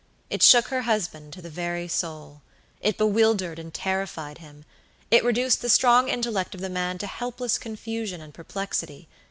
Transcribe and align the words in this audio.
It 0.31 0.41
shook 0.41 0.69
her 0.69 0.81
husband 0.81 1.31
to 1.33 1.43
the 1.43 1.49
very 1.51 1.87
soul. 1.87 2.41
It 2.81 2.97
bewildered 2.97 3.59
and 3.59 3.71
terrified 3.71 4.39
him. 4.39 4.65
It 5.11 5.23
reduced 5.23 5.61
the 5.61 5.69
strong 5.69 6.09
intellect 6.09 6.55
of 6.55 6.61
the 6.61 6.69
man 6.69 6.97
to 6.97 7.05
helpless 7.05 7.59
confusion 7.59 8.19
and 8.19 8.33
perplexity. 8.33 9.07